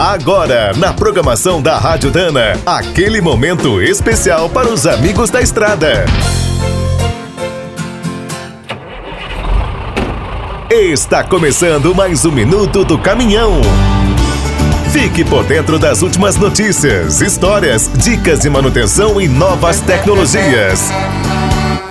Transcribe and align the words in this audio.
Agora, 0.00 0.72
na 0.78 0.94
programação 0.94 1.60
da 1.60 1.76
Rádio 1.76 2.10
Dana, 2.10 2.58
aquele 2.64 3.20
momento 3.20 3.82
especial 3.82 4.48
para 4.48 4.66
os 4.66 4.86
amigos 4.86 5.28
da 5.28 5.42
estrada. 5.42 6.06
Está 10.70 11.22
começando 11.22 11.94
mais 11.94 12.24
um 12.24 12.32
minuto 12.32 12.82
do 12.82 12.98
caminhão. 12.98 13.60
Fique 14.90 15.22
por 15.22 15.44
dentro 15.44 15.78
das 15.78 16.00
últimas 16.00 16.34
notícias, 16.36 17.20
histórias, 17.20 17.90
dicas 18.02 18.40
de 18.40 18.48
manutenção 18.48 19.20
e 19.20 19.28
novas 19.28 19.80
tecnologias. 19.80 20.88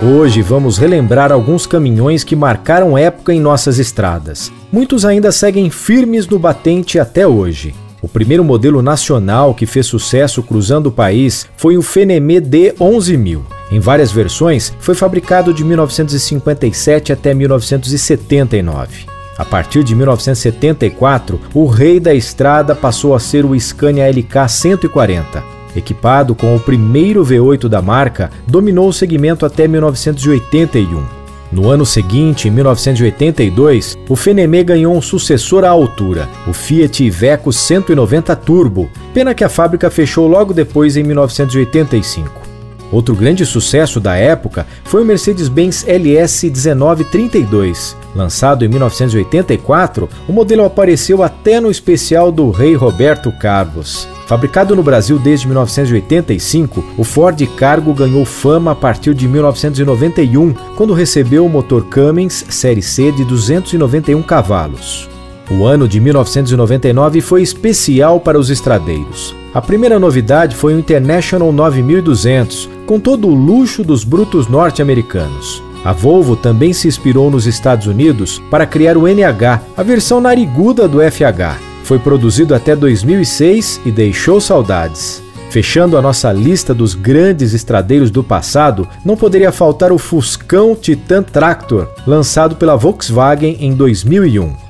Hoje 0.00 0.40
vamos 0.40 0.78
relembrar 0.78 1.30
alguns 1.30 1.66
caminhões 1.66 2.24
que 2.24 2.34
marcaram 2.34 2.96
época 2.96 3.34
em 3.34 3.40
nossas 3.40 3.78
estradas. 3.78 4.50
Muitos 4.72 5.04
ainda 5.04 5.30
seguem 5.30 5.68
firmes 5.68 6.26
no 6.26 6.38
batente 6.38 6.98
até 6.98 7.26
hoje. 7.26 7.74
O 8.02 8.08
primeiro 8.08 8.42
modelo 8.42 8.80
nacional 8.80 9.54
que 9.54 9.66
fez 9.66 9.86
sucesso 9.86 10.42
cruzando 10.42 10.86
o 10.86 10.92
país 10.92 11.46
foi 11.56 11.76
o 11.76 11.82
Fenemê 11.82 12.40
D11000. 12.40 13.40
Em 13.70 13.78
várias 13.78 14.10
versões, 14.10 14.72
foi 14.80 14.94
fabricado 14.94 15.52
de 15.52 15.62
1957 15.62 17.12
até 17.12 17.34
1979. 17.34 19.06
A 19.36 19.44
partir 19.44 19.84
de 19.84 19.94
1974, 19.94 21.40
o 21.54 21.66
rei 21.66 22.00
da 22.00 22.14
estrada 22.14 22.74
passou 22.74 23.14
a 23.14 23.20
ser 23.20 23.44
o 23.44 23.58
Scania 23.58 24.10
LK 24.10 24.48
140. 24.48 25.42
Equipado 25.76 26.34
com 26.34 26.56
o 26.56 26.60
primeiro 26.60 27.24
V8 27.24 27.68
da 27.68 27.80
marca, 27.80 28.30
dominou 28.46 28.88
o 28.88 28.92
segmento 28.92 29.46
até 29.46 29.68
1981. 29.68 31.19
No 31.52 31.68
ano 31.68 31.84
seguinte, 31.84 32.46
em 32.46 32.50
1982, 32.50 33.98
o 34.08 34.14
Fenemê 34.14 34.62
ganhou 34.62 34.94
um 34.94 35.02
sucessor 35.02 35.64
à 35.64 35.68
altura, 35.68 36.28
o 36.46 36.52
Fiat 36.52 37.02
Iveco 37.02 37.52
190 37.52 38.36
Turbo, 38.36 38.88
pena 39.12 39.34
que 39.34 39.42
a 39.42 39.48
fábrica 39.48 39.90
fechou 39.90 40.28
logo 40.28 40.54
depois 40.54 40.96
em 40.96 41.02
1985. 41.02 42.49
Outro 42.92 43.14
grande 43.14 43.46
sucesso 43.46 44.00
da 44.00 44.16
época 44.16 44.66
foi 44.84 45.02
o 45.02 45.04
Mercedes-Benz 45.04 45.86
LS 45.86 46.50
1932. 46.50 47.96
Lançado 48.14 48.64
em 48.64 48.68
1984, 48.68 50.08
o 50.28 50.32
modelo 50.32 50.64
apareceu 50.64 51.22
até 51.22 51.60
no 51.60 51.70
especial 51.70 52.32
do 52.32 52.50
rei 52.50 52.74
Roberto 52.74 53.30
Carlos. 53.30 54.08
Fabricado 54.26 54.76
no 54.76 54.82
Brasil 54.82 55.18
desde 55.18 55.46
1985, 55.46 56.84
o 56.96 57.02
Ford 57.02 57.40
Cargo 57.56 57.92
ganhou 57.92 58.24
fama 58.24 58.72
a 58.72 58.76
partir 58.76 59.14
de 59.14 59.26
1991, 59.26 60.52
quando 60.76 60.94
recebeu 60.94 61.44
o 61.44 61.48
motor 61.48 61.84
Cummins 61.84 62.44
Série 62.48 62.82
C 62.82 63.10
de 63.10 63.24
291 63.24 64.22
cavalos. 64.22 65.08
O 65.50 65.66
ano 65.66 65.88
de 65.88 65.98
1999 65.98 67.20
foi 67.20 67.42
especial 67.42 68.20
para 68.20 68.38
os 68.38 68.50
estradeiros. 68.50 69.34
A 69.52 69.60
primeira 69.60 69.98
novidade 69.98 70.54
foi 70.54 70.74
o 70.74 70.78
International 70.78 71.50
9200, 71.50 72.68
com 72.86 73.00
todo 73.00 73.26
o 73.26 73.34
luxo 73.34 73.82
dos 73.82 74.04
brutos 74.04 74.46
norte-americanos. 74.46 75.60
A 75.84 75.92
Volvo 75.92 76.36
também 76.36 76.72
se 76.72 76.86
inspirou 76.86 77.32
nos 77.32 77.48
Estados 77.48 77.88
Unidos 77.88 78.40
para 78.48 78.64
criar 78.64 78.96
o 78.96 79.08
NH, 79.08 79.60
a 79.76 79.82
versão 79.82 80.20
nariguda 80.20 80.86
do 80.86 81.00
FH. 81.00 81.58
Foi 81.82 81.98
produzido 81.98 82.54
até 82.54 82.76
2006 82.76 83.80
e 83.84 83.90
deixou 83.90 84.40
saudades. 84.40 85.20
Fechando 85.50 85.98
a 85.98 86.02
nossa 86.02 86.30
lista 86.30 86.72
dos 86.72 86.94
grandes 86.94 87.54
estradeiros 87.54 88.08
do 88.08 88.22
passado, 88.22 88.86
não 89.04 89.16
poderia 89.16 89.50
faltar 89.50 89.90
o 89.90 89.98
Fuscão 89.98 90.76
Titan 90.76 91.24
Tractor, 91.24 91.88
lançado 92.06 92.54
pela 92.54 92.76
Volkswagen 92.76 93.56
em 93.58 93.74
2001. 93.74 94.69